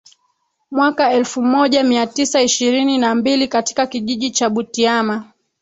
[0.71, 5.23] mwaka elfu moja mia tisa ishirini na mbili katika kijiji cha Butiama